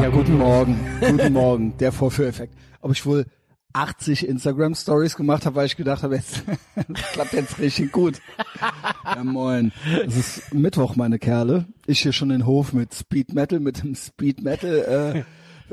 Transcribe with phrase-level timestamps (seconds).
[0.00, 0.80] Ja, guten Morgen.
[1.00, 1.76] guten Morgen.
[1.78, 2.54] Der Vorführeffekt.
[2.80, 3.26] Ob ich wohl
[3.74, 6.42] 80 Instagram Stories gemacht habe, weil ich gedacht habe, jetzt
[6.88, 8.20] das klappt jetzt richtig gut.
[9.04, 9.72] Ja, moin.
[10.06, 11.66] Es ist Mittwoch, meine Kerle.
[11.86, 15.24] Ich hier schon den Hof mit Speed Metal, mit dem Speed Metal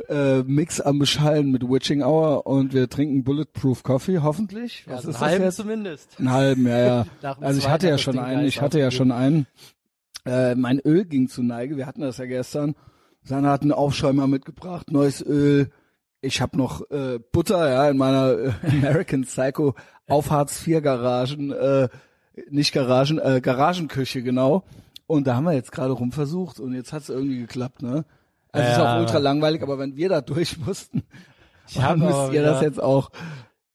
[0.09, 4.83] äh, äh, Mix am Beschallen mit Witching Hour und wir trinken Bulletproof Coffee, hoffentlich.
[4.87, 5.55] Ja, Was einen ist das halben jetzt?
[5.55, 6.19] zumindest.
[6.19, 7.05] Einen halben, ja, ja.
[7.41, 9.47] Also ich hatte ja schon einen, ich hatte ja schon einen.
[10.25, 12.75] Äh, mein Öl ging zu Neige, wir hatten das ja gestern.
[13.27, 15.69] Sana hat einen Aufschäumer mitgebracht, neues Öl.
[16.21, 19.75] Ich habe noch äh, Butter, ja, in meiner äh, American Psycho
[20.07, 21.89] auf Hartz IV Garagen, äh,
[22.49, 24.63] nicht Garagen, äh, Garagenküche, genau.
[25.05, 28.05] Und da haben wir jetzt gerade rumversucht und jetzt hat's irgendwie geklappt, ne?
[28.51, 28.95] Also es ist Ja.
[28.95, 31.03] auch ultra langweilig, aber wenn wir da durch mussten,
[31.79, 33.09] hab müsst ihr das wieder- jetzt auch.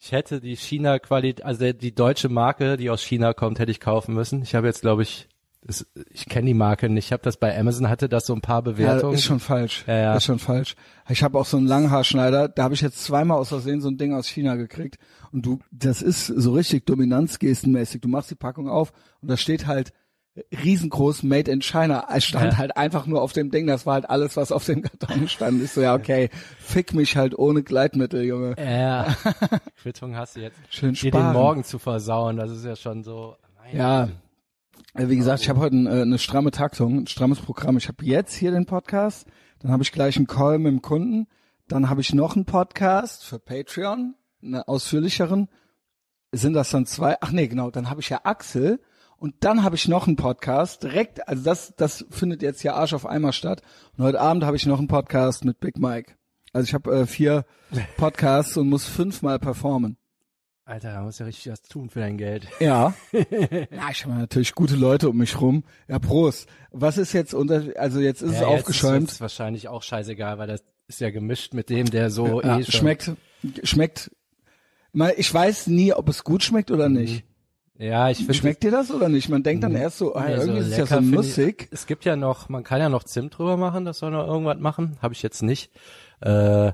[0.05, 4.15] Ich hätte die China-Qualität, also die deutsche Marke, die aus China kommt, hätte ich kaufen
[4.15, 4.43] müssen.
[4.43, 5.29] Ich habe jetzt, glaube ich,
[5.65, 7.07] das, ich kenne die Marke nicht.
[7.07, 9.15] Ich habe das bei Amazon, hatte das so ein paar Ja, Bewertungen.
[9.15, 9.85] ist schon falsch.
[9.87, 10.15] Ja, ja.
[10.17, 10.75] Ist schon falsch.
[11.09, 13.97] Ich habe auch so einen Langhaarschneider, da habe ich jetzt zweimal aus Versehen so ein
[13.97, 14.99] Ding aus China gekriegt.
[15.31, 18.01] Und du, das ist so richtig dominanzgestenmäßig.
[18.01, 19.93] Du machst die Packung auf und da steht halt
[20.65, 22.07] riesengroß Made in China.
[22.13, 22.59] Es stand Ja.
[22.59, 23.67] halt einfach nur auf dem Ding.
[23.67, 25.63] Das war halt alles, was auf dem Karton stand.
[25.63, 28.55] Ich so, ja, okay, fick mich halt ohne Gleitmittel, Junge.
[28.59, 29.15] ja,
[29.83, 30.57] Quittung hast du jetzt.
[30.71, 31.33] Schön Dir den sparen.
[31.35, 33.37] Morgen zu versauen, das ist ja schon so.
[33.73, 34.07] Ja.
[34.07, 34.15] Gott.
[34.95, 37.79] Also Wie gesagt, ich habe heute ein, äh, eine stramme Taktung, ein strammes Programm.
[37.79, 39.27] Ich habe jetzt hier den Podcast,
[39.61, 41.29] dann habe ich gleich einen Call mit dem Kunden,
[41.67, 45.49] dann habe ich noch einen Podcast für Patreon, einen ausführlicheren.
[46.33, 47.17] Sind das dann zwei?
[47.23, 48.83] Ach nee, genau, dann habe ich ja Axel
[49.17, 52.93] und dann habe ich noch einen Podcast direkt, also das das findet jetzt hier Arsch
[52.93, 53.63] auf Eimer statt.
[53.97, 56.17] Und heute Abend habe ich noch einen Podcast mit Big Mike.
[56.53, 57.47] Also ich habe äh, vier
[57.97, 59.97] Podcasts und muss fünfmal performen.
[60.65, 62.47] Alter, da musst du ja richtig was tun für dein Geld.
[62.61, 62.95] Ja.
[63.13, 65.65] ja, ich habe natürlich gute Leute um mich rum.
[65.89, 66.49] Ja, Prost.
[66.71, 69.11] Was ist jetzt unter, also jetzt ist es Ja, jetzt aufgeschäumt.
[69.11, 72.65] Ist wahrscheinlich auch scheißegal, weil das ist ja gemischt mit dem, der so ja, eh
[72.65, 73.11] schmeckt,
[73.65, 74.13] schmeckt,
[74.93, 77.25] mal, ich weiß nie, ob es gut schmeckt oder nicht.
[77.79, 78.35] Ja, ich finde.
[78.35, 79.29] Schmeckt dir das oder nicht?
[79.29, 81.63] Man denkt dann erst so, ah, Nee, irgendwie ist es ja so nussig.
[81.63, 84.27] Ich, es gibt ja noch, man kann ja noch Zimt drüber machen, das soll noch
[84.27, 84.97] irgendwas machen.
[85.03, 85.73] Habe ich jetzt nicht.
[86.21, 86.73] Äh,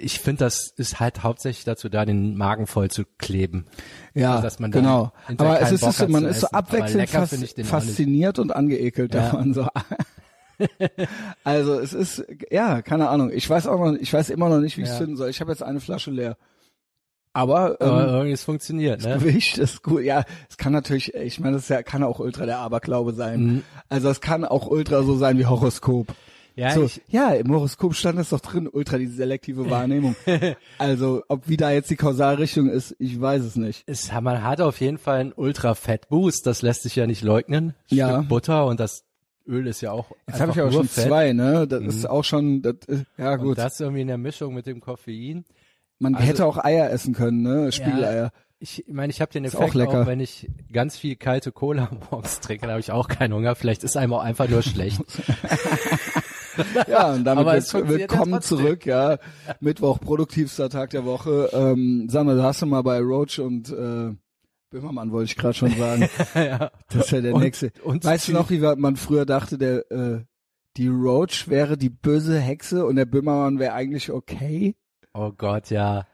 [0.00, 3.66] ich finde, das ist halt hauptsächlich dazu da, den Magen voll zu kleben.
[4.14, 5.12] Ja, Also, dass man genau.
[5.36, 7.34] Aber es ist, Bock man ist so abwechselnd fas
[7.64, 9.22] fasziniert und geekelt Ja.
[9.22, 9.54] davon.
[9.54, 9.66] So.
[11.44, 13.30] also es ist, ja, keine Ahnung.
[13.32, 14.98] Ich weiß auch noch, ich weiß immer noch nicht, wie ich es Ja.
[15.00, 15.30] finden soll.
[15.30, 16.36] Ich habe jetzt eine Flasche leer.
[17.32, 19.18] Aber, ähm, Aber irgendwie es funktioniert, ne?
[19.18, 20.02] Gewicht ist gut.
[20.02, 23.40] Ja, es kann natürlich, ich meine, das ja, kann auch ultra der Aberglaube sein.
[23.40, 23.62] Mhm.
[23.88, 26.08] Also es kann auch ultra so sein wie Horoskop.
[26.60, 30.14] Ja, so, ich, ja, im Horoskop stand es doch drin, ultra die selektive Wahrnehmung.
[30.78, 33.82] also, ob wie da jetzt die Kausalrichtung ist, ich weiß es nicht.
[33.86, 37.74] es, man hat auf jeden Fall einen Ultra-Fett-Boost, das lässt sich ja nicht leugnen.
[37.88, 38.18] Ja.
[38.18, 39.04] Stück Butter und das
[39.48, 41.06] Öl ist ja auch Jetzt habe ich aber nur schon Fett.
[41.08, 41.66] zwei, ne?
[41.66, 43.58] Das ist auch schon, das, ist- ja Und gut.
[43.58, 45.44] das irgendwie in der Mischung mit dem Koffein.
[45.98, 47.72] Man also- hätte auch Eier essen können, ne?
[47.72, 48.32] Spiegeleier.
[48.62, 50.06] Ich meine, ich habe den Ist Effekt auch lecker.
[50.06, 53.54] wenn ich ganz viel kalte Cola morgens trinke, dann habe ich auch keinen Hunger.
[53.54, 55.00] Vielleicht ist einem auch einfach nur schlecht.
[56.88, 58.58] Ja, und damit will- ja willkommen trotzdem.
[58.58, 59.18] zurück, ja.
[59.60, 61.50] Mittwoch, produktivster Tag der Woche.
[61.52, 64.14] Ähm, Sandra, hast du mal bei Roach und äh,
[64.70, 66.08] Böhmermann wollte ich gerade schon sagen.
[66.34, 66.70] ja.
[66.90, 67.72] Das ist ja der Und- nächste.
[67.82, 70.20] und weißt du noch, wie man früher dachte, der äh,
[70.76, 74.76] die Roach wäre die böse Hexe und der Böhmermann wäre eigentlich okay?
[75.12, 76.06] Oh Gott, ja.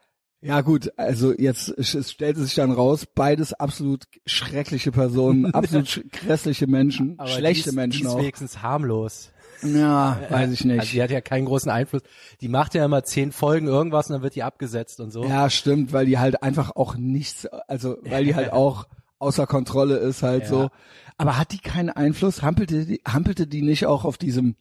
[0.43, 6.05] Ja gut, also jetzt es stellte sich dann raus, beides absolut schreckliche Personen, absolut sch-
[6.13, 8.19] grässliche Menschen, Aber schlechte die ist, Menschen die ist auch.
[8.19, 9.31] wenigstens harmlos.
[9.63, 10.81] Ja, weiß ich nicht.
[10.81, 12.03] Also die hat ja keinen großen Einfluss.
[12.41, 15.25] Die macht ja immer zehn Folgen irgendwas und dann wird die abgesetzt und so.
[15.25, 18.87] Ja, stimmt, weil die halt einfach auch nichts, also weil die halt auch
[19.19, 20.49] außer Kontrolle ist halt Ja.
[20.49, 20.71] so.
[21.19, 22.43] Aber hat die keinen Einfluss?
[22.43, 24.55] Hampelte die, hampelte die nicht auch auf diesem,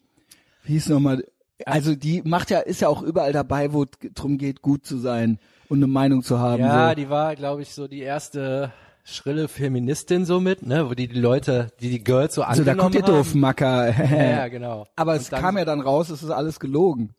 [0.63, 1.25] wie hieß nochmal,
[1.65, 4.97] also die macht ja, ist ja auch überall dabei, wo es drum geht, gut zu
[4.97, 6.61] sein und eine Meinung zu haben.
[6.61, 6.95] Ja, so.
[6.95, 8.71] die war, glaube ich, so die erste
[9.07, 12.71] schrille Feministin so mit, ne, wo die die Leute, die die Girls so also da
[12.71, 13.17] angenommen kommt ihr haben.
[13.23, 13.93] doof, Macker.
[14.19, 14.87] Ja, genau.
[14.95, 17.13] Aber Und es kam ja dann raus, es ist alles gelogen.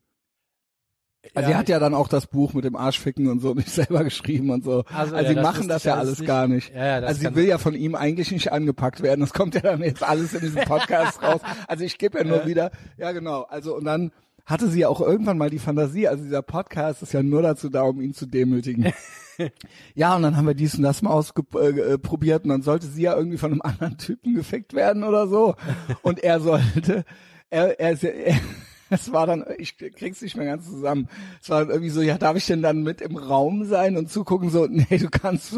[1.35, 3.69] Also Ja, sie hat ja dann auch das Buch mit dem Arschficken und so nicht
[3.71, 4.85] selber geschrieben und so.
[4.93, 6.27] Also, Also, ja, sie das machen das ja alles nicht.
[6.29, 6.75] gar nicht.
[6.75, 9.21] Ja, also sie will ja von ihm eigentlich nicht angepackt werden.
[9.21, 11.41] Das kommt ja dann jetzt alles in diesem Podcast raus.
[11.69, 13.43] Also ich gebe ja nur wieder, ja genau.
[13.43, 14.13] Also und dann
[14.47, 17.69] hatte sie ja auch irgendwann mal die Fantasie, also dieser Podcast ist ja nur dazu
[17.69, 18.93] da, um ihn zu demütigen.
[19.95, 22.87] ja, und dann haben wir dies und das mal ausprobiert äh, probiert und dann sollte
[22.87, 25.57] sie ja irgendwie von einem anderen Typen gefickt werden oder so.
[26.03, 27.05] Und er sollte,
[27.51, 28.37] er, er, ist ja- er
[28.91, 31.09] es war dann, ich krieg's nicht mehr ganz zusammen.
[31.43, 34.51] Es war irgendwie so, ja, darf ich denn dann mit im Raum sein und zugucken?
[34.51, 35.57] So, nee, du kannst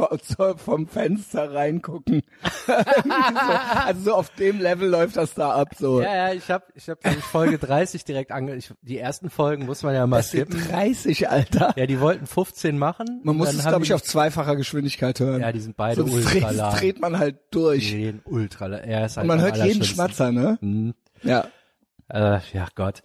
[0.56, 2.22] vom Fenster reingucken.
[2.66, 5.75] so, also so auf dem Level läuft das da ab.
[5.78, 6.00] So.
[6.00, 8.56] Ja, ja, ich habe ich hab, Folge 30 direkt ange...
[8.56, 10.60] Ich, die ersten Folgen muss man ja mal Das skippen.
[10.69, 11.75] 30, Alter.
[11.76, 13.20] Ja, die wollten 15 machen.
[13.22, 15.40] Man muss es, glaube ich, auf zweifacher Geschwindigkeit hören.
[15.40, 17.90] Ja, die sind beide Sonst ultra dreht, dreht man halt durch.
[17.90, 18.80] Die ultra lang.
[18.80, 19.84] Er ist halt Und man hört jeden.
[19.84, 20.58] Schmatzer, ne?
[20.60, 20.94] Mhm.
[21.22, 21.46] Ja.
[22.08, 23.02] Äh, ja, Gott.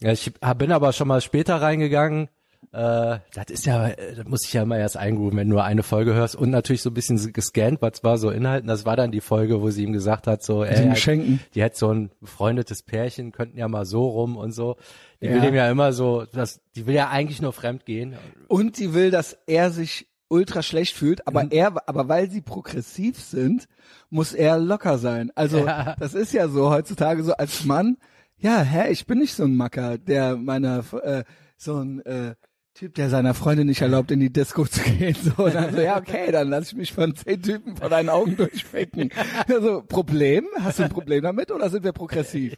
[0.00, 2.28] Ich bin aber schon mal später reingegangen.
[2.72, 5.64] Äh, das ist ja, äh, das muss ich ja immer erst eingrooven, wenn du nur
[5.64, 8.66] eine Folge hörst und natürlich so ein bisschen gescannt, was war so Inhalten.
[8.68, 11.40] Das war dann die Folge, wo sie ihm gesagt hat, so, ey, Geschenken.
[11.54, 14.76] die hätte so ein befreundetes Pärchen, könnten ja mal so rum und so.
[15.22, 15.34] Die Ja.
[15.34, 18.16] will dem ja immer so, das, die will ja eigentlich nur fremd gehen.
[18.48, 21.50] Und die will, dass er sich ultra schlecht fühlt, aber Mhm.
[21.52, 23.68] er, aber weil sie progressiv sind,
[24.10, 25.30] muss er locker sein.
[25.36, 25.94] Also Ja.
[26.00, 27.96] das ist ja so heutzutage so als Mann.
[28.38, 31.24] Ja, hä, ich bin nicht so ein Macker, der meiner äh,
[31.56, 32.34] so ein äh,
[32.76, 35.16] Typ, der seiner Freundin nicht erlaubt, in die Disco zu gehen.
[35.16, 38.10] So, und dann so, ja, okay, dann lass ich mich von zehn Typen vor deinen
[38.10, 39.10] Augen durchficken.
[39.48, 40.46] Also, Problem?
[40.60, 42.54] Hast du ein Problem damit oder sind wir progressiv?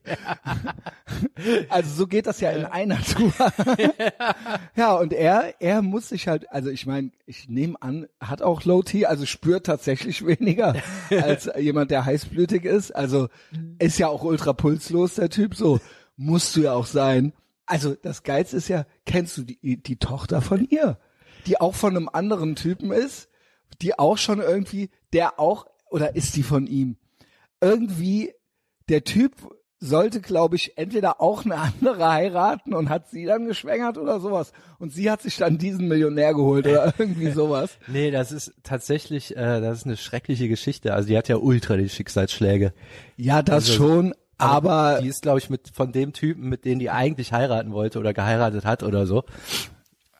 [1.69, 3.33] Also so geht das ja in einer Tour.
[4.77, 8.65] ja, und er, er muss sich halt, also ich meine, ich nehme an, hat auch
[8.65, 10.75] Low T, also spürt tatsächlich weniger
[11.11, 12.95] als jemand, der heißblütig ist.
[12.95, 13.29] Also
[13.79, 15.79] ist ja auch ultra pulslos, der Typ, so
[16.17, 17.33] musst du ja auch sein.
[17.69, 20.99] Also das Geilste ist ja, kennst du die, die Tochter von ihr,
[21.47, 23.29] die auch von einem anderen Typen ist,
[23.83, 26.97] die auch schon irgendwie, der auch, oder ist die von ihm?
[27.61, 28.33] Irgendwie,
[28.89, 29.35] der Typ
[29.81, 34.53] sollte, glaube ich, entweder auch eine andere heiraten und hat sie dann geschwängert oder sowas.
[34.79, 37.79] Und sie hat sich dann diesen Millionär geholt oder irgendwie sowas.
[37.87, 40.95] Nee, das ist tatsächlich, äh, das ist eine schreckliche Geschichte.
[40.95, 42.73] Also die hat ja ultra die Schicksalsschläge.
[43.17, 46.79] Ja, das Also, schon, aber die ist, glaube ich, mit von dem Typen, mit dem
[46.79, 49.25] die eigentlich heiraten wollte oder geheiratet hat oder so.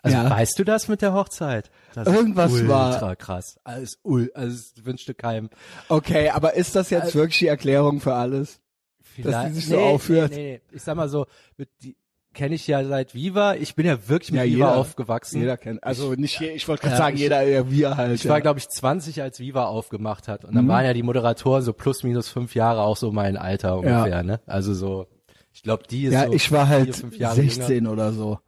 [0.03, 0.31] Also Ja.
[0.31, 1.71] weißt du das mit der Hochzeit?
[1.95, 3.59] Das Irgendwas ist war- ultra krass.
[3.65, 5.51] Alles ul, also es wünschte keinem.
[5.89, 8.61] okay, aber ist das jetzt Also- wirklich die Erklärung für alles?
[9.03, 10.31] Vielleicht, die sich so aufführt.
[10.31, 10.77] Nee, nee, nee.
[10.77, 11.27] Ich sag mal so,
[11.57, 11.97] mit die
[12.39, 13.55] kenne ich ja seit Viva.
[13.57, 14.77] Ich bin ja wirklich mit Ja, Viva jeder.
[14.77, 15.41] aufgewachsen.
[15.41, 18.15] Jeder kennt, also nicht je, ich wollte gerade Ja, sagen, ich- jeder, ja, wir halt.
[18.15, 18.31] Ich ja.
[18.31, 20.45] war, glaube ich, 20, als Viva aufgemacht hat.
[20.45, 20.69] Und dann Mhm.
[20.69, 24.41] waren ja die Moderatoren so plus minus fünf Jahre auch so mein Alter ungefähr, ne?
[24.47, 25.07] Also so,
[25.53, 27.93] ich glaube, die ist ja, so ich war vier, halt Jahre 16 Jünger.
[27.93, 28.39] oder so.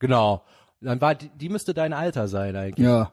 [0.00, 0.42] Genau.
[0.80, 2.84] Dann war die, die müsste dein Alter sein eigentlich.
[2.86, 3.12] Ja.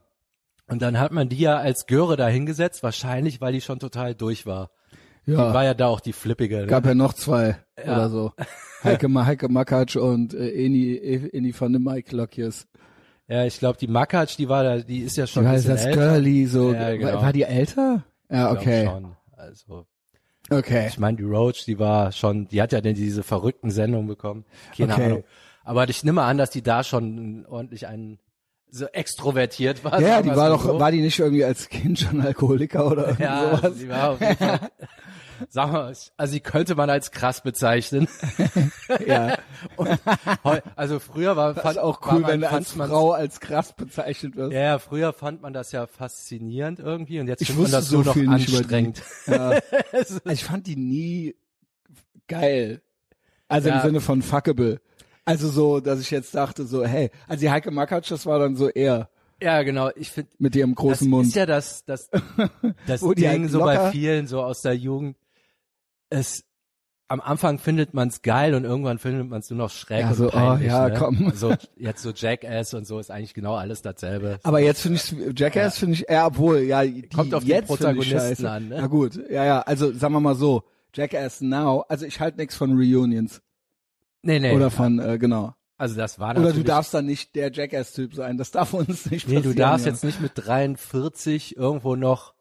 [0.68, 4.16] Und dann hat man die ja als Göre da hingesetzt, wahrscheinlich, weil die schon total
[4.16, 4.72] durch war.
[5.30, 5.54] Die Ja.
[5.54, 6.58] war ja da auch die flippige.
[6.62, 6.68] Ne?
[6.68, 7.94] Gab ja noch zwei Ja.
[7.96, 8.32] oder so.
[8.84, 12.68] Heike, Heike Makatsch und äh, Eni, Eni von dem Mike Lockjes.
[13.28, 15.56] Ja, ich glaube, die Makatsch, die war da, die ist ja schon Die ein war
[15.58, 16.14] bisschen das älter.
[16.14, 16.74] Girly, so.
[16.74, 17.14] Ja, genau.
[17.14, 18.04] war, war die älter?
[18.30, 18.86] Ja, okay.
[18.86, 19.16] Schon.
[19.34, 19.86] Also,
[20.52, 20.88] Okay.
[20.88, 24.46] ich meine, die Roach, die war schon, die hat ja denn diese verrückten Sendungen bekommen.
[24.76, 25.06] Keine Okay.
[25.06, 25.24] Ahnung.
[25.64, 28.18] Aber ich nehme an, dass die da schon ordentlich einen
[28.72, 30.02] so extrovertiert war.
[30.02, 30.80] Ja, die war doch, so.
[30.80, 33.78] war die nicht irgendwie als Kind schon Alkoholiker oder ja, sowas?
[33.78, 34.60] sie war auf jeden Fall,
[35.50, 38.08] Sag mal, also die könnte man als krass bezeichnen.
[39.06, 39.38] Ja.
[39.76, 40.00] Und
[40.76, 44.36] also früher war, Das fand, auch cool, man, wenn du als Frau als krass bezeichnet
[44.36, 44.52] wirst.
[44.54, 47.88] Ja, ja, früher fand man das ja faszinierend irgendwie und jetzt Ich findet man das
[47.90, 49.02] so noch anstrengend.
[49.28, 49.60] Ja.
[49.92, 51.36] Also ich fand die nie
[52.28, 52.82] geil.
[53.48, 53.76] Also Ja.
[53.78, 54.82] im Sinne von fuckable.
[55.26, 58.56] Also so, dass ich jetzt dachte so, hey, also die Heike Makatsch, das war dann
[58.56, 59.10] so eher
[59.42, 59.92] Ja, genau.
[59.96, 61.28] Ich finde, mit ihrem das großen Mund.
[61.28, 62.10] ist ja das, das,
[62.88, 65.16] das Ding halt so bei vielen so aus der Jugend.
[66.10, 66.44] Es,
[67.08, 70.10] am Anfang findet man es geil und irgendwann findet man es nur noch schräg Ja,
[70.10, 70.68] und so, oh, peinlich.
[70.68, 70.96] ja, ne?
[70.98, 71.32] komm.
[71.36, 74.40] So, jetzt so Jackass und so ist eigentlich genau alles dasselbe.
[74.44, 77.68] Aber jetzt finde ich Jackass finde ich, ja, obwohl, ja, die, Kommt auf jetzt ich
[77.78, 78.76] Protagonisten an, ne?
[78.78, 80.64] Ja gut, ja, ja, also sagen wir mal so,
[80.94, 83.42] Jackass Now, also ich halte nichts von Reunions
[84.22, 84.54] Nee, nee.
[84.56, 85.54] oder von, äh, genau.
[85.78, 86.58] also das war Oder natürlich.
[86.58, 89.44] du darfst dann nicht der Jackass-Typ sein, das darf uns nicht Nee, passieren.
[89.44, 89.92] du darfst ja.
[89.94, 92.34] jetzt nicht mit 43 irgendwo noch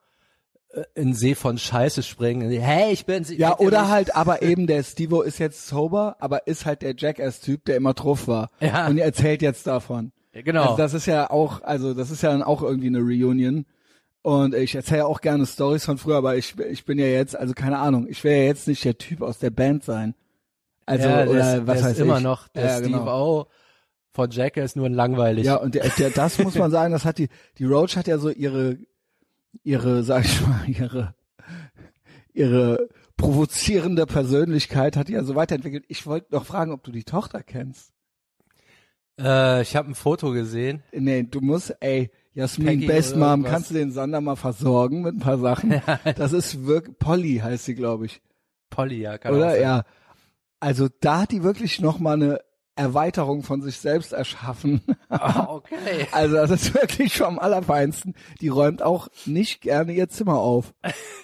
[0.95, 2.51] in See von Scheiße springen.
[2.51, 6.17] Hey, ich bin Ja, kennt ihr oder halt, aber eben der Stevo ist jetzt sober,
[6.21, 8.51] aber ist halt der Jackass-Typ, der immer drauf war.
[8.61, 8.87] Ja.
[8.87, 10.13] Und er erzählt jetzt davon.
[10.33, 10.63] Genau.
[10.63, 13.67] Also das ist ja auch, also das ist ja dann auch irgendwie eine Reunion.
[14.23, 17.55] Und ich erzähle auch gerne Stories von früher, aber ich, ich bin ja jetzt, also
[17.55, 20.15] keine Ahnung, ich will ja jetzt nicht der Typ aus der Band sein.
[20.87, 22.25] Also, ja, der oder ist, was heißt ist immer ich?
[22.25, 23.39] noch, der ja, Steve genau.
[23.41, 23.47] O
[24.13, 25.47] von Jackass nur ein langweilig.
[25.47, 28.19] Ja, und der, der, das muss man sagen, das hat die, die Roach hat ja
[28.19, 28.79] so ihre,
[29.63, 31.15] ihre, sag ich mal, ihre,
[32.33, 35.85] ihre provozierende Persönlichkeit hat die ja so weiterentwickelt.
[35.89, 37.93] Ich wollte noch fragen, ob du die Tochter kennst.
[39.19, 40.83] Äh, ich habe ein Foto gesehen.
[40.93, 43.51] Nee, du musst, ey, Jasmin Best irgendwas.
[43.51, 45.83] kannst du den Sander mal versorgen mit ein paar Sachen?
[46.17, 48.23] Das ist wirklich, Polly heißt sie, glaube ich.
[48.71, 49.61] Polly, ja, kann auch Oder?
[49.61, 49.85] Ja.
[50.61, 52.41] Also da hat die wirklich noch mal eine
[52.79, 54.81] Erweiterung von sich selbst erschaffen.
[55.09, 56.07] Ah, okay.
[56.13, 58.15] Also das ist wirklich vom Allerfeinsten.
[58.41, 60.73] Die räumt auch nicht gerne ihr Zimmer auf.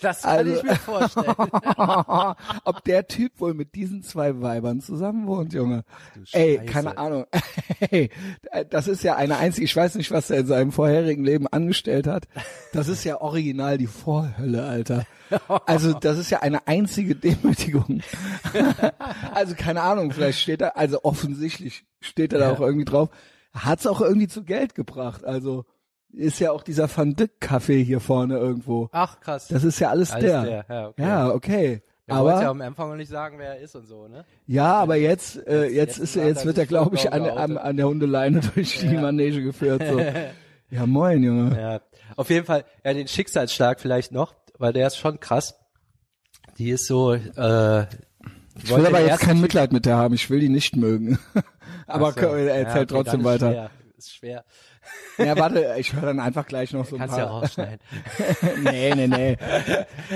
[0.03, 1.35] Das kann Also- ich mir vorstellen.
[2.65, 5.85] Ob der Typ wohl mit diesen zwei Weibern zusammen wohnt, Junge.
[6.33, 7.27] Ey, keine Ahnung.
[7.91, 8.11] Ey,
[8.71, 12.07] das ist ja eine einzige, ich weiß nicht, was er in seinem vorherigen Leben angestellt
[12.07, 12.27] hat.
[12.73, 15.07] Das ist ja original die Vorhölle, Alter.
[15.67, 18.01] Also das ist ja eine einzige Demütigung.
[19.33, 22.53] Also keine Ahnung, vielleicht steht da, also offensichtlich steht er da Ja.
[22.55, 23.09] auch irgendwie drauf.
[23.53, 25.25] Hat's auch irgendwie zu Geld gebracht.
[25.25, 25.65] Also
[26.13, 28.89] ist ja auch dieser Van Dyck Kaffee hier vorne irgendwo.
[28.93, 29.49] Ach, krass.
[29.49, 30.43] Das ist ja alles, Alles der.
[30.43, 31.03] der, ja, okay.
[31.03, 31.83] Ja, okay.
[32.07, 34.27] Er wollte ja aber am Anfang noch nicht sagen, wer er ist und so, ne?
[34.47, 37.29] ja, aber jetzt äh, jetzt, jetzt ist er, jetzt wird er glaube ich an, an,
[37.35, 37.59] geoutet.
[37.59, 39.01] an der Hundeleine durch die Ja.
[39.01, 39.99] Manege geführt so.
[40.71, 41.59] Ja, moin, Junge.
[41.59, 41.81] Ja.
[42.17, 45.55] Auf jeden Fall, ja, den Schicksalsschlag vielleicht noch, weil der ist schon krass.
[46.59, 47.83] Die ist so, äh,
[48.63, 51.19] Ich will aber jetzt kein Mitleid mit der haben, ich will die nicht mögen.
[51.87, 52.21] aber so.
[52.21, 53.51] er Ja, erzählt okay, trotzdem weiter.
[53.51, 53.71] Schwer.
[53.97, 54.45] Ist schwer.
[55.17, 57.41] Ja, warte, ich höre dann einfach gleich noch so ein Kannst ja paar.
[57.43, 57.79] rausschneiden.
[58.65, 59.37] nee, nee, nee.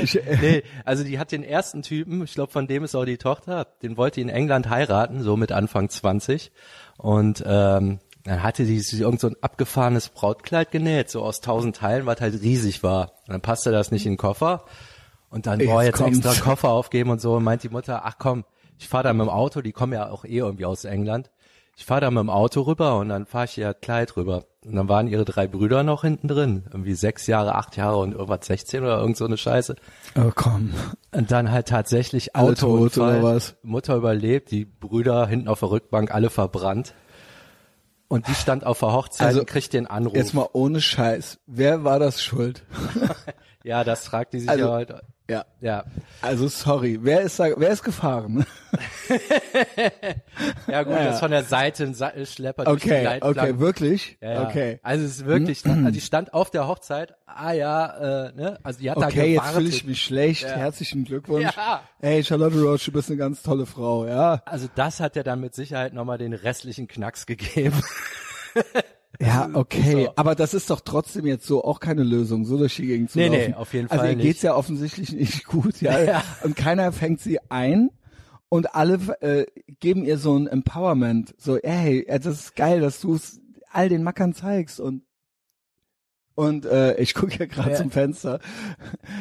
[0.02, 3.04] Ich, äh, nee, also die hat den ersten Typen, ich glaube, von dem ist auch
[3.06, 6.52] die Tochter, den wollte die in England heiraten, so mit Anfang 20.
[6.98, 11.76] Und ähm, dann hatte die sich irgend so ein abgefahrenes Brautkleid genäht, so aus tausend
[11.76, 13.12] Teilen, was halt riesig war.
[13.26, 14.64] Und dann passte das nicht in den Koffer.
[15.30, 16.40] Und dann, boah, Jetzt jetzt extra kommt's.
[16.40, 17.34] Koffer aufgeben und so.
[17.34, 18.44] Und meint die Mutter, ach komm,
[18.78, 21.30] ich fahre da mit dem Auto, die kommen ja auch eh irgendwie aus England.
[21.76, 24.44] Ich fahre da mit dem Auto rüber und dann fahre ich ihr Kleid rüber.
[24.64, 26.64] Und dann waren ihre drei Brüder noch hinten drin.
[26.72, 29.76] Irgendwie sechs Jahre, acht Jahre und irgendwas 16 oder irgend so eine Scheiße.
[30.16, 30.74] oh komm.
[31.12, 33.20] Und dann halt tatsächlich Autounfall.
[33.20, 33.56] oder was?
[33.62, 36.94] Mutter überlebt, die Brüder hinten auf der Rückbank alle verbrannt.
[38.08, 40.16] Und die stand auf der Hochzeit Also, und kriegt den Anruf.
[40.16, 41.38] Jetzt mal ohne Scheiß.
[41.46, 42.64] Wer war das schuld?
[43.64, 45.02] ja, das fragt die sich Also- ja heute.
[45.30, 45.44] Ja.
[45.60, 45.84] Ja.
[46.22, 48.46] Also sorry, wer ist da, wer ist gefahren?
[50.68, 54.16] Ja gut, Ja, das von der Seite ein Sattelschlepper Okay, okay, wirklich?
[54.20, 54.48] Ja, ja.
[54.48, 54.80] Okay.
[54.82, 58.78] Also es ist wirklich, also die stand auf der Hochzeit, ah ja, äh, ne, also
[58.80, 59.54] die hat da Okay, jetzt gewartet.
[59.56, 60.46] fühle ich mich schlecht.
[60.46, 61.54] Herzlichen Glückwunsch.
[61.56, 61.82] Ja.
[62.00, 64.42] Hey, Charlotte Roach, du bist eine ganz tolle Frau, ja.
[64.46, 67.80] Also das hat ja dann mit Sicherheit nochmal den restlichen Knacks gegeben.
[69.20, 70.04] Ja, okay.
[70.04, 70.12] so.
[70.16, 73.18] Aber das ist doch trotzdem jetzt so auch keine Lösung, so durch die Gegend zu
[73.18, 73.50] Nee, laufen.
[73.50, 74.26] nee, auf jeden Also Fall ihr nicht.
[74.26, 75.98] geht's ja offensichtlich nicht gut, ja.
[76.02, 76.24] Ja.
[76.44, 77.90] Und keiner fängt sie ein.
[78.48, 79.46] Und alle äh,
[79.80, 84.02] geben ihr so ein Empowerment, so, ey, das ist geil, dass du es all den
[84.02, 85.02] Mackern zeigst und
[86.34, 87.76] und äh, ich gucke ja gerade Ja.
[87.76, 88.38] zum Fenster.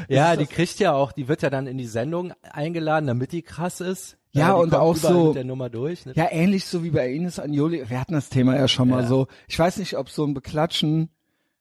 [0.07, 3.41] Ja, die kriegt ja auch, die wird ja dann in die Sendung eingeladen, damit die
[3.41, 4.17] krass ist.
[4.37, 6.05] Ja, die und auch so- mit der Nummer durch.
[6.05, 6.13] Ne?
[6.15, 7.89] Ja, ähnlich so wie bei Ines Anjoli.
[7.89, 9.07] Wir hatten das Thema ja schon mal Ja.
[9.07, 9.27] so.
[9.47, 11.09] Ich weiß nicht, ob so ein Beklatschen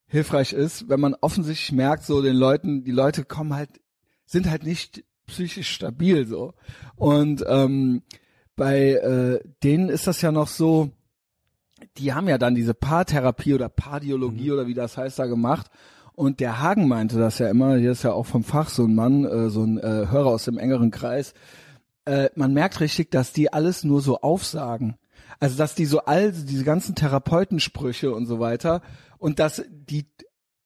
[0.09, 3.71] hilfreich ist, wenn man offensichtlich merkt, so den Leuten, die Leute kommen halt,
[4.25, 6.55] sind halt nicht psychisch stabil so.
[6.95, 8.03] Und ähm,
[8.55, 10.91] bei äh, denen ist das ja noch so,
[11.99, 15.67] die haben ja dann diese Paartherapie oder Paardiologie oder wie das heißt da gemacht.
[16.15, 18.95] Und der Hagen meinte das ja immer, hier ist ja auch vom Fach so ein
[18.95, 21.35] Mann, äh, so ein äh, Hörer aus dem engeren Kreis,
[22.07, 24.97] äh, man merkt richtig, dass die alles nur so aufsagen.
[25.39, 28.81] Also dass die so all diese ganzen Therapeutensprüche und so weiter
[29.19, 30.07] und dass die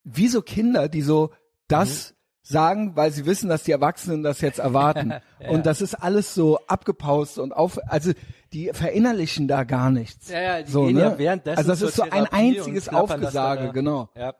[0.04, 1.30] wie so Kinder, die so
[1.68, 5.14] das sagen, weil sie wissen, dass die Erwachsenen das jetzt erwarten.
[5.48, 8.12] Und das ist alles so abgepaust und auf, also
[8.52, 10.28] die verinnerlichen da gar nichts.
[10.28, 11.02] Ja, ja, die so, gehen ne?
[11.02, 13.72] ja währenddessen Also das ist so ein Therapie einziges das dann Aufgesage, da.
[13.72, 14.08] genau.
[14.14, 14.34] Ja.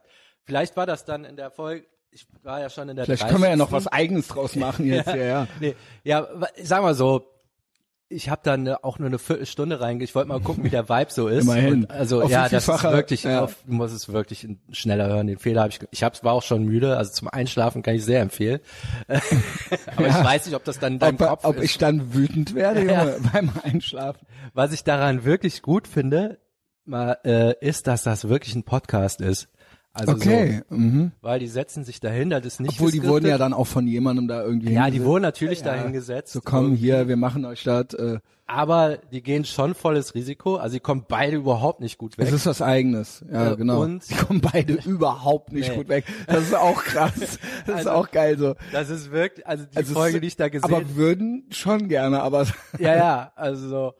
[0.44, 3.42] Vielleicht war das dann in der Folge, ich war ja schon in der Vielleicht können
[3.42, 3.86] wir ja noch 30.
[3.86, 5.48] was Eigenes draus machen jetzt, ja, ja.
[5.60, 5.74] Nee,
[6.04, 6.26] ja,
[6.62, 7.30] sag mal so,
[8.12, 10.02] ich habe dann äh, auch nur eine Viertelstunde reinge.
[10.02, 11.44] Ich wollte mal gucken, wie der Vibe so ist.
[11.44, 11.84] Immerhin.
[11.84, 13.44] Und also Auf ja, das ist wirklich, ja.
[13.44, 15.28] auf, du musst es wirklich schneller hören.
[15.28, 15.78] Den Fehler habe ich.
[15.92, 16.96] Ich hab's, war auch schon müde.
[16.96, 18.58] Also zum Einschlafen kann ich sehr empfehlen.
[19.96, 21.64] Aber ich weiß nicht, ob das dann in deinem Ob, Kopf ob ist.
[21.64, 23.04] ich dann wütend werde, Ja.
[23.04, 24.26] Junge, beim Einschlafen.
[24.54, 26.40] Was ich daran wirklich gut finde,
[26.84, 29.48] mal, äh, ist, dass das wirklich ein Podcast ist.
[29.92, 30.62] Also Okay.
[30.70, 31.12] mhm.
[31.20, 33.66] so, weil die setzen sich dahin, das ist nicht Obwohl die wurden ja dann auch
[33.66, 35.66] von jemandem da irgendwie ja, die wurden natürlich Ja.
[35.66, 36.32] dahin gesetzt.
[36.32, 37.94] So komm Und- hier, wir machen euch das.
[37.94, 40.56] Äh, aber die gehen schon volles Risiko.
[40.56, 42.26] Also die kommen beide überhaupt nicht gut weg.
[42.28, 43.24] es ist was Eigenes.
[43.32, 43.82] Ja, Äh, genau.
[43.82, 45.76] und- die kommen beide überhaupt nicht Nee.
[45.76, 46.04] gut weg.
[46.28, 47.12] Das ist auch krass.
[47.18, 48.54] Das ist Also- auch geil so.
[48.72, 51.88] Das ist wirklich, also die Also Folge, ist- die ich da gesehen Aber würden schon
[51.88, 52.46] gerne, aber
[52.78, 53.94] Ja, ja, also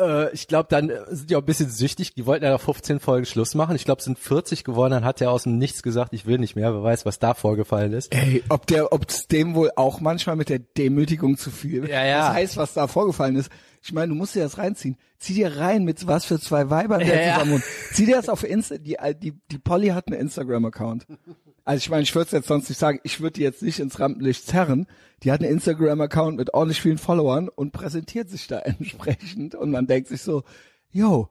[0.00, 2.14] äh, ich glaube, dann äh, sind die auch ein bisschen süchtig.
[2.14, 3.76] Die wollten ja nach 15 Folgen Schluss machen.
[3.76, 4.92] Ich glaube, es sind 40 geworden.
[4.92, 6.72] Dann hat er aus dem Nichts gesagt, ich will nicht mehr.
[6.74, 8.14] Wer weiß, was da vorgefallen ist.
[8.14, 11.88] ey, ob der, ob es dem wohl auch manchmal mit der Demütigung zu viel.
[11.88, 12.26] Ja, ja.
[12.28, 13.50] Das heißt, was da vorgefallen ist.
[13.84, 14.96] Ich meine, du musst dir das reinziehen.
[15.18, 17.32] Zieh dir rein mit was für zwei Weibern der Ja, ja.
[17.34, 17.64] zusammen wohnt.
[17.92, 18.78] Zieh dir das auf Insta.
[18.78, 21.06] Die, die, die Polly hat einen Instagram-Account.
[21.64, 23.78] Also ich meine, ich würde es jetzt sonst nicht sagen, ich würde die jetzt nicht
[23.78, 24.86] ins Rampenlicht zerren.
[25.22, 29.86] Die hat einen Instagram-Account mit ordentlich vielen Followern und präsentiert sich da entsprechend und man
[29.86, 30.42] denkt sich so,
[30.90, 31.28] yo,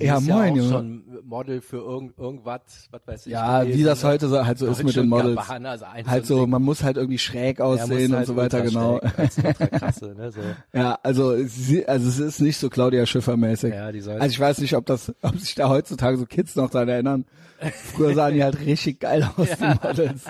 [0.00, 0.68] Die ja ist moin, ja auch Junge.
[0.70, 3.32] schon Model für irgend, irgendwas, was weiß ich.
[3.32, 5.36] Ja, gewesen, wie das heute so, halt so ist mit den Models.
[5.36, 8.62] Gabbana, also Halt so man muss halt irgendwie schräg Ja, aussehen und halt so weiter,
[8.62, 8.98] genau.
[8.98, 10.40] krasse, ne, so.
[10.72, 13.72] Ja, also sie, also es ist nicht so Claudia Schiffer mäßig.
[13.72, 16.56] Ja, die soll Also ich weiß nicht, ob das, ob sich da heutzutage so Kids
[16.56, 17.24] noch dran erinnern.
[17.94, 20.24] Früher sahen die halt richtig geil aus, die Models.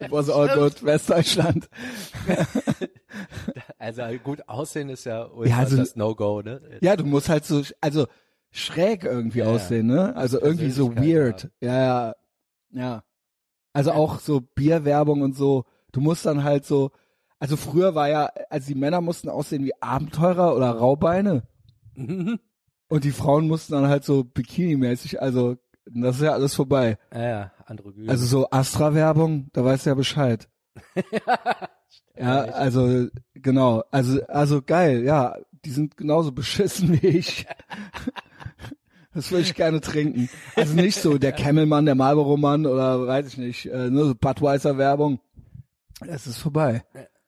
[0.00, 1.68] It was all good, Westdeutschland.
[3.78, 6.60] Also gut aussehen ist ja Ja, also- das No-Go, ne?
[6.80, 8.06] Ja, du musst halt so, also
[8.56, 10.14] schräg irgendwie Ja, aussehen, ne?
[10.16, 11.50] Also irgendwie so weird.
[11.60, 12.14] Ja, ja,
[12.70, 13.04] ja.
[13.72, 15.64] Also auch so Bierwerbung und so.
[15.92, 16.90] Du musst dann halt so,
[17.38, 21.42] also früher war ja, also die Männer mussten aussehen wie Abenteurer oder Raubeine.
[21.94, 26.98] Und die Frauen mussten dann halt so Bikini-mäßig, also das ist ja alles vorbei.
[27.12, 28.08] ja, ja, Androgyn.
[28.08, 30.48] Also so Astra-Werbung, da weißt du ja Bescheid.
[32.18, 37.46] ja, also genau, also also geil, ja, die sind genauso beschissen wie ich.
[39.16, 40.28] Das würde ich gerne trinken.
[40.56, 45.20] Also nicht so der Camelmann, der Marlboro-Mann oder weiß ich nicht, äh, nur so Budweiser-Werbung.
[46.06, 46.84] Es ist vorbei.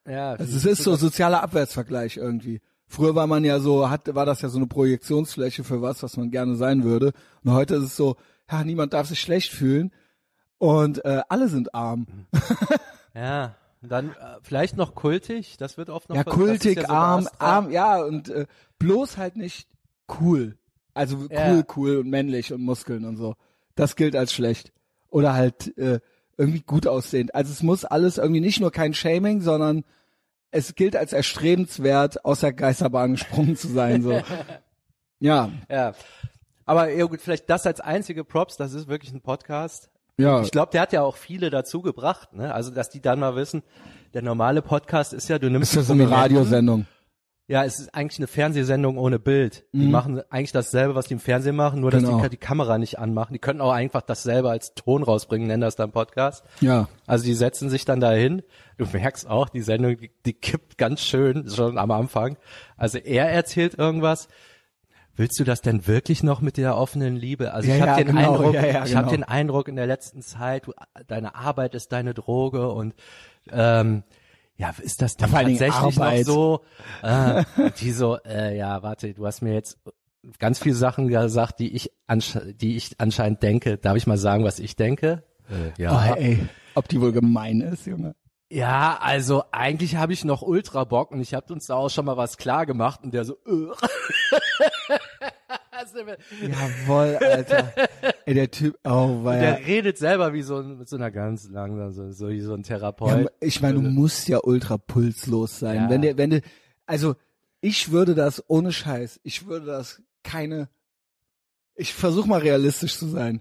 [0.06, 2.60] ja, Also es ist so sozialer Abwärtsvergleich irgendwie.
[2.86, 6.18] Früher war man ja so, hat, war das ja so eine Projektionsfläche für was, was
[6.18, 7.12] man gerne sein würde.
[7.42, 8.16] Und heute ist es so,
[8.50, 9.90] ja, niemand darf sich schlecht fühlen
[10.58, 12.06] und äh, alle sind arm.
[13.14, 17.28] Ja, dann äh, vielleicht noch kultig, das wird oft noch ja, kultig, ja so arm,
[17.38, 18.46] arm, ja, und äh,
[18.78, 19.68] bloß halt nicht
[20.20, 20.57] cool.
[20.98, 21.62] Also cool, Ja.
[21.76, 23.34] cool und männlich und Muskeln und so.
[23.74, 24.72] Das gilt als schlecht.
[25.10, 26.00] Oder halt äh,
[26.36, 27.34] irgendwie gut aussehend.
[27.34, 29.84] Also es muss alles irgendwie nicht nur kein Shaming, sondern
[30.50, 34.02] es gilt als erstrebenswert, aus der Geisterbahn gesprungen zu sein.
[34.02, 34.20] So.
[35.20, 35.94] Ja, Ja.
[36.64, 39.88] Aber ja, gut, vielleicht das als einzige Props, das ist wirklich ein Podcast.
[40.18, 40.42] ja.
[40.42, 42.52] Ich glaube, der hat ja auch viele dazu gebracht, ne?
[42.54, 43.62] Also, dass die dann mal wissen,
[44.14, 46.10] der normale Podcast ist ja, du nimmst ist ja so eine.
[46.10, 46.86] Radiosendung.
[47.50, 49.64] Ja, es ist eigentlich eine Fernsehsendung ohne Bild.
[49.72, 49.90] Die Mhm.
[49.90, 52.20] machen eigentlich dasselbe, was die im Fernsehen machen, nur dass Genau.
[52.20, 53.32] die die Kamera nicht anmachen.
[53.32, 56.44] Die könnten auch einfach dasselbe als Ton rausbringen, nennen das dann Podcast.
[56.60, 56.88] Ja.
[57.06, 58.42] Also die setzen sich dann dahin.
[58.76, 62.36] Du merkst auch, die Sendung, die, die kippt ganz schön schon am Anfang.
[62.76, 64.28] Also er erzählt irgendwas.
[65.16, 67.52] Willst du das denn wirklich noch mit der offenen Liebe?
[67.54, 69.08] Also Ja, ich habe ja, den genau, Eindruck, ja, ich habe genau.
[69.10, 70.74] den Eindruck in der letzten Zeit, du,
[71.08, 72.94] deine Arbeit ist deine Droge und
[73.50, 74.04] ähm,
[74.58, 76.60] ja, ist das denn Dingen tatsächlich noch so?
[77.02, 77.44] Äh,
[77.80, 79.78] die so, äh, ja, warte, du hast mir jetzt
[80.38, 83.78] ganz viele Sachen gesagt, die ich, ansche die ich anscheinend denke.
[83.78, 85.22] Darf ich mal sagen, was ich denke?
[85.48, 88.14] Äh, Oh, ey, ob die wohl gemein ist, Junge.
[88.50, 92.06] Ja, also eigentlich habe ich noch ultra Bock und ich habe uns da auch schon
[92.06, 93.68] mal was klar gemacht und der so, äh.
[95.78, 97.72] Also, Jawoll, Alter.
[98.26, 101.48] Ey, der Typ, oh, weil der redet selber wie so ein, mit so einer ganz
[101.50, 103.24] langsam, so, so wie so ein Therapeut.
[103.24, 105.76] Ja, ich meine, du musst ja ultra pulslos sein.
[105.76, 105.90] Ja.
[105.90, 106.42] Wenn der, wenn du,
[106.84, 107.14] also
[107.60, 110.68] ich würde das ohne Scheiß, ich würde das keine.
[111.76, 113.40] Ich versuche mal realistisch zu sein.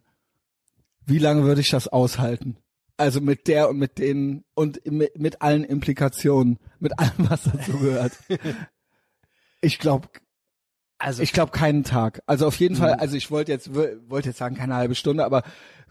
[1.08, 2.58] Wie lange würde ich das aushalten?
[2.98, 7.80] Also mit der und mit denen und mit, mit allen Implikationen, mit allem, was dazu
[7.80, 8.14] gehört.
[9.60, 10.08] Ich glaube,
[11.00, 12.22] also ich glaube keinen Tag.
[12.26, 15.44] Also auf jeden Fall, also ich wollte jetzt wollte jetzt sagen keine halbe Stunde, aber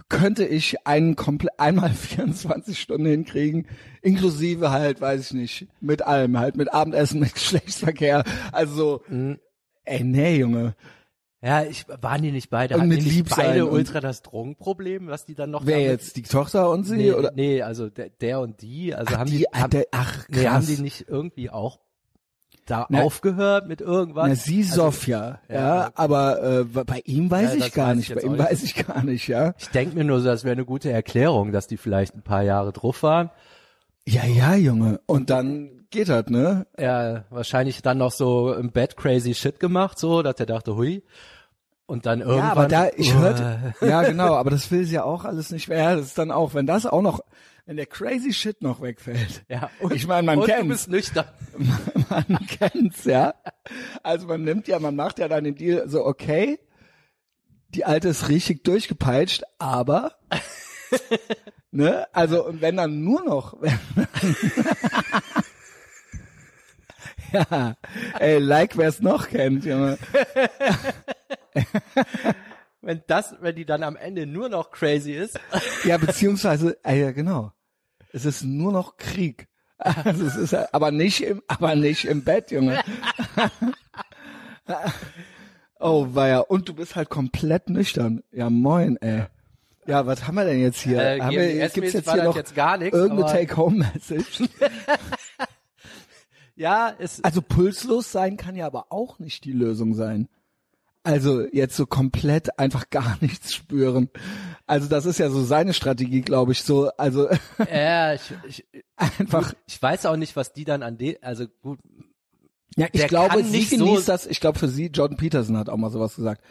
[0.08, 3.66] könnte ich einen komplett einmal 24 Stunden hinkriegen,
[4.02, 9.36] inklusive halt, weiß ich nicht, mit allem, halt mit Abendessen, mit Geschlechtsverkehr, also so, mh,
[9.84, 10.74] ey nee, Junge,
[11.42, 15.06] ja, ich waren die nicht beide, Und hatten mit die nicht beide ultra das Drogenproblem,
[15.08, 17.30] was die dann noch wer jetzt die Tochter und sie Nee, oder?
[17.34, 20.12] nee, also der, der und die, also ach, haben die, die, ach, haben, der, ach
[20.12, 20.26] krass.
[20.30, 21.78] nee, haben die nicht irgendwie auch
[22.66, 24.28] da Na- aufgehört mit irgendwas?
[24.28, 25.92] Na, sie Sophia, ja, ja, okay.
[25.94, 28.74] aber äh, bei ihm weiß Ja, ich gar weiß nicht, ich bei ihm weiß ich
[28.86, 29.54] gar nicht, ja.
[29.58, 32.42] Ich denk mir nur so, das wäre eine gute Erklärung, dass die vielleicht ein paar
[32.42, 33.30] Jahre drauf waren.
[34.08, 35.00] Ja, ja, Junge.
[35.06, 36.66] Und dann geht das, ne?
[36.78, 41.02] Ja, wahrscheinlich dann noch so im Bett crazy shit gemacht, so, dass er dachte, hui.
[41.86, 42.38] Und dann irgendwann.
[42.38, 45.68] Ja, aber da, ich hörte, ja genau, aber das will sie ja auch alles nicht
[45.68, 45.78] mehr.
[45.78, 47.20] Ja, das ist dann auch, wenn das auch noch,
[47.66, 49.44] wenn der crazy Shit noch wegfällt.
[49.48, 50.68] Ja, und, Ich meine, man und du kennt's.
[50.68, 51.26] bist nüchtern.
[52.08, 53.34] Man kennt's, ja.
[54.02, 56.60] Also man nimmt ja, man macht ja dann den Deal so, okay,
[57.70, 60.12] die alte ist richtig durchgepeitscht, aber,
[61.72, 63.56] ne, also, und wenn dann nur noch,
[67.32, 67.76] ja,
[68.20, 69.98] ey, like wer's noch kennt, Junge.
[72.86, 75.40] Wenn das, wenn die dann am Ende nur noch crazy ist.
[75.82, 77.50] Ja, beziehungsweise, äh, ja, genau.
[78.12, 79.48] Es ist nur noch Krieg.
[79.76, 82.80] Also es ist aber nicht im, aber nicht im Bett, Junge.
[85.80, 86.38] oh, ja.
[86.38, 88.22] Und du bist halt komplett nüchtern.
[88.30, 89.24] Ja, moin, ey.
[89.86, 91.00] Ja, was haben wir denn jetzt hier?
[91.00, 94.44] Äh, haben wir, GMS gibt's jetzt hier noch jetzt gar nichts, irgendeine Take-Home-Message?
[96.58, 100.26] Ja, es, Also pulslos sein kann ja aber auch nicht die Lösung sein.
[101.06, 104.08] Also jetzt so komplett einfach gar nichts spüren.
[104.66, 106.62] Also das ist ja so seine Strategie, glaube ich.
[106.64, 107.28] So, also
[107.72, 108.64] ja, ich, ich,
[108.96, 109.54] einfach.
[109.68, 111.78] ich weiß auch nicht, was die dann an de, also gut,
[112.76, 114.26] Ja, ich glaube, sie genießt so- das.
[114.26, 116.42] Ich glaube, für sie, Jordan Peterson hat auch mal sowas gesagt.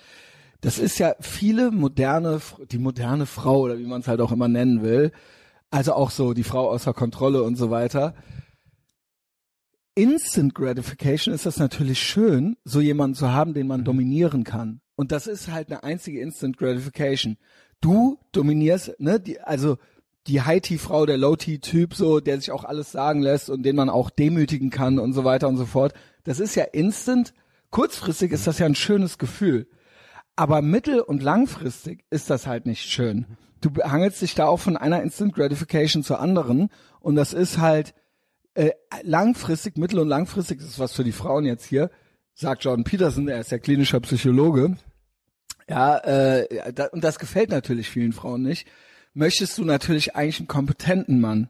[0.61, 2.39] Das ist ja viele moderne,
[2.71, 5.11] die moderne Frau oder wie man es halt auch immer nennen will.
[5.69, 8.15] Also auch so die Frau außer Kontrolle und so weiter.
[9.97, 14.81] Instant Gratification ist das natürlich schön, so jemanden zu haben, den man dominieren kann.
[14.97, 17.37] Und das ist halt eine einzige Instant Gratification.
[17.79, 19.77] Du dominierst, ne, die, also
[20.27, 24.09] die High-T-Frau, der Low-T-Typ, so, der sich auch alles sagen lässt und den man auch
[24.09, 25.93] demütigen kann und so weiter und so fort.
[26.25, 27.33] Das ist ja instant.
[27.69, 29.65] Kurzfristig ist das ja ein schönes Gefühl.
[30.35, 33.25] Aber mittel- und langfristig ist das halt nicht schön.
[33.61, 37.93] Du hangelst dich da auch von einer Instant Gratification zur anderen und das ist halt
[38.55, 38.71] äh,
[39.03, 41.91] langfristig, mittel- und langfristig, das ist was für die Frauen jetzt hier,
[42.33, 44.77] sagt Jordan Peterson, er ist ja klinischer Psychologe.
[45.69, 48.67] Ja, äh, da, und das gefällt natürlich vielen Frauen nicht.
[49.13, 51.49] Möchtest du natürlich eigentlich einen kompetenten Mann.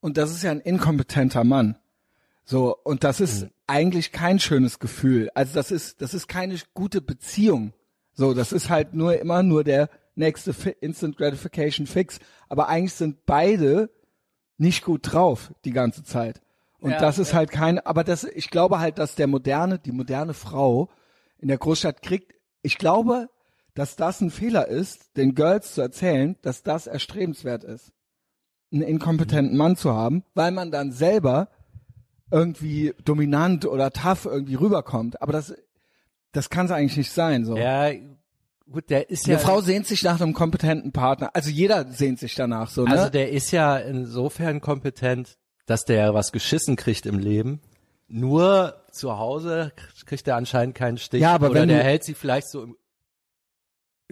[0.00, 1.76] Und das ist ja ein inkompetenter Mann.
[2.44, 5.30] So, und das ist eigentlich kein schönes Gefühl.
[5.34, 7.72] Also das ist, das ist keine gute Beziehung.
[8.12, 12.18] So, das ist halt nur immer nur der nächste Instant Gratification Fix.
[12.48, 13.88] Aber eigentlich sind beide
[14.56, 16.40] nicht gut drauf die ganze Zeit.
[16.80, 19.92] Und Ja, das ist halt kein, aber das, ich glaube halt, dass der moderne, die
[19.92, 20.90] moderne Frau
[21.38, 23.28] in der Großstadt kriegt, ich glaube,
[23.74, 27.92] dass das ein Fehler ist, den Girls zu erzählen, dass das erstrebenswert ist,
[28.72, 31.48] einen inkompetenten Mann zu haben, weil man dann selber
[32.30, 35.22] irgendwie dominant oder tough irgendwie rüberkommt.
[35.22, 35.54] Aber das,
[36.32, 37.56] das kann es eigentlich nicht sein, so.
[37.56, 37.90] ja,
[38.70, 41.30] gut, der ist Eine ja, Frau sehnt sich nach einem kompetenten Partner.
[41.34, 42.90] Also jeder sehnt sich danach so, ne?
[42.90, 47.60] also der ist ja insofern kompetent, dass der was geschissen kriegt im Leben.
[48.08, 49.72] Nur zu Hause
[50.06, 51.20] kriegt er anscheinend keinen Stich.
[51.22, 52.76] Ja, aber Oder wenn der hält sie vielleicht so im,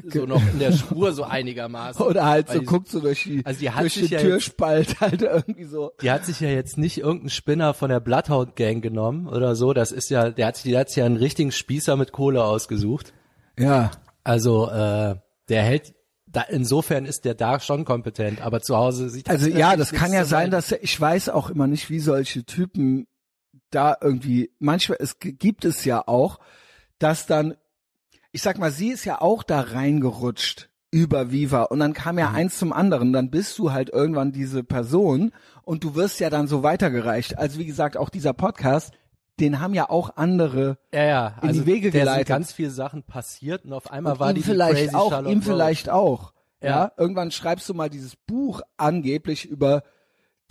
[0.04, 2.00] so noch in der Spur so einigermaßen.
[2.06, 4.20] Oder halt so die- guckt so durch die, Also die hat durch sich den ja
[4.24, 5.92] Türspalt halt irgendwie so.
[6.00, 9.74] Die hat sich ja jetzt nicht irgendeinen Spinner von der Bloodhound Gang genommen oder so.
[9.74, 12.42] Das ist ja, der hat sich, der hat sich ja einen richtigen Spießer mit Kohle
[12.42, 13.12] ausgesucht.
[13.58, 13.90] Ja.
[14.24, 15.16] Also äh,
[15.48, 15.94] der hält,
[16.26, 19.92] da, insofern ist der da schon kompetent, aber zu Hause sieht Also das ja, das
[19.92, 23.06] kann ja so sein, dass ich weiß auch immer nicht, wie solche Typen
[23.70, 26.38] da irgendwie manchmal es gibt es ja auch,
[26.98, 27.54] dass dann
[28.32, 32.30] ich sag mal, sie ist ja auch da reingerutscht über Viva und dann kam ja
[32.30, 32.34] Mhm.
[32.36, 35.32] eins zum anderen, dann bist du halt irgendwann diese Person
[35.64, 37.38] und du wirst ja dann so weitergereicht.
[37.38, 38.92] Also wie gesagt, auch dieser Podcast,
[39.40, 42.28] den haben ja auch andere ja, ja, in also die Wege geleitet.
[42.28, 45.10] ganz viele Sachen passiert und auf einmal Und war ihm die die vielleicht crazy auch,
[45.10, 46.32] Charlotte ihm vielleicht auch.
[46.62, 46.68] Ja.
[46.70, 46.92] Ja.
[46.96, 49.82] Irgendwann schreibst du mal dieses Buch angeblich über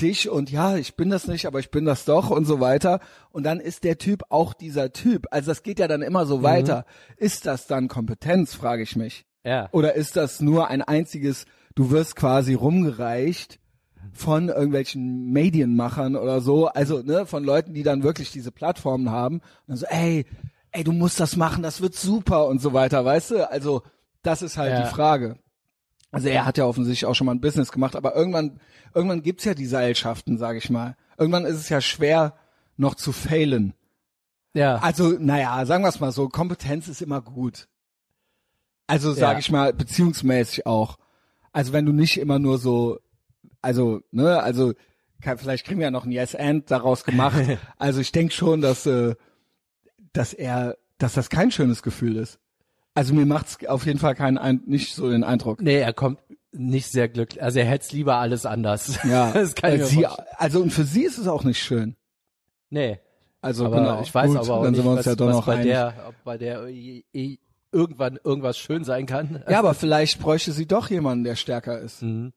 [0.02, 3.00] dich und ja, ich bin das nicht, aber ich bin das doch und so weiter.
[3.30, 5.28] Und dann ist der Typ auch dieser Typ.
[5.32, 6.44] Also das geht ja dann immer so Mhm.
[6.44, 6.86] weiter.
[7.18, 9.26] Ist das dann Kompetenz, frage ich mich.
[9.46, 9.70] Ja.
[9.72, 13.60] Oder ist das nur ein einziges, du wirst quasi rumgereicht
[14.14, 19.36] von irgendwelchen Medienmachern oder so, also ne, von Leuten, die dann wirklich diese Plattformen haben
[19.38, 20.26] und dann so, ey,
[20.72, 23.50] ey, du musst das machen, das wird super und so weiter, weißt du?
[23.50, 23.84] Also,
[24.24, 24.84] das ist halt Ja.
[24.84, 25.38] die Frage.
[26.12, 28.60] Also er hat ja offensichtlich auch schon mal ein Business gemacht, aber irgendwann,
[28.94, 30.96] irgendwann gibt's ja die Seilschaften, sage ich mal.
[31.18, 32.34] Irgendwann ist es ja schwer,
[32.78, 33.74] noch zu failen.
[34.54, 34.78] Ja.
[34.78, 37.68] Also, naja, sagen wir es mal so, Kompetenz ist immer gut.
[38.88, 39.40] Also sage Ja.
[39.40, 40.98] ich mal, beziehungsmäßig auch.
[41.54, 43.00] Also wenn du nicht immer nur so,
[43.62, 44.74] also, ne, also
[45.22, 47.42] kann, vielleicht kriegen wir ja noch ein Yes-And daraus gemacht.
[47.78, 49.16] also ich denke schon, dass, äh,
[50.14, 52.40] dass er, dass das kein schönes Gefühl ist.
[52.94, 55.62] Also mir macht's auf jeden Fall keinen Ein nicht so den Eindruck.
[55.62, 56.20] nee, er kommt
[56.52, 57.42] nicht sehr glücklich.
[57.42, 59.00] Also er hätte lieber alles anders.
[59.06, 61.96] Ja, das kann ich äh, sie, also und für sie ist es auch nicht schön.
[62.70, 63.00] Nee.
[63.42, 65.16] Also aber genau, ich weiß gut, aber auch dann nicht, sind wir uns was, ja
[65.16, 65.68] doch noch bei einig.
[65.68, 66.68] der, ob bei der
[67.72, 69.44] irgendwann irgendwas schön sein kann.
[69.50, 72.02] Ja, aber vielleicht bräuchte sie doch jemanden, der stärker ist.
[72.02, 72.34] Mhm.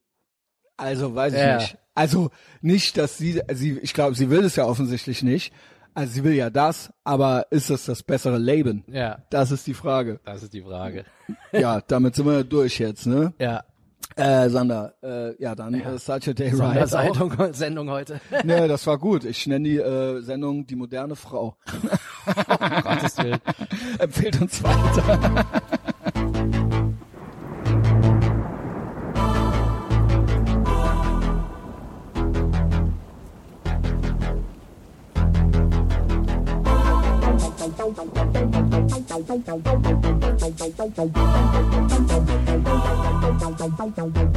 [0.77, 1.57] Also weiß ich Ja.
[1.57, 1.79] nicht.
[1.95, 5.53] Also nicht, dass sie, sie, ich glaube, sie will es ja offensichtlich nicht.
[5.95, 8.83] Also sie will ja das, aber ist es das bessere Leben?
[8.89, 10.19] Ja, Das ist die Frage.
[10.25, 11.05] das ist die Frage.
[11.53, 13.33] Ja, damit sind wir durch jetzt, ne?
[13.39, 13.63] Ja.
[14.17, 16.83] Äh, Sander, äh, ja dann äh, Saturday Right.
[16.95, 17.15] auch.
[17.17, 18.21] Sondersendung Sendung heute.
[18.45, 19.25] Nee, das war gut.
[19.25, 21.57] Ich nenne die äh, Sendung Die moderne Frau.
[22.27, 23.39] um Gottes Willen.
[23.99, 25.45] Empfehlt uns weiter.
[39.37, 39.67] Thank
[44.17, 44.34] you.